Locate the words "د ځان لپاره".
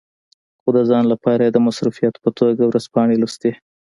0.77-1.41